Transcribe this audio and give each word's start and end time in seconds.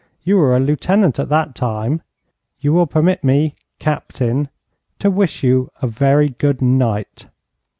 'You 0.23 0.37
were 0.37 0.55
a 0.55 0.59
lieutenant 0.59 1.19
at 1.19 1.29
that 1.29 1.53
time. 1.53 2.01
You 2.59 2.73
will 2.73 2.87
permit 2.87 3.23
me, 3.23 3.53
Captain, 3.77 4.49
to 4.97 5.11
wish 5.11 5.43
you 5.43 5.69
a 5.79 5.85
very 5.85 6.29
good 6.29 6.59
night.' 6.59 7.27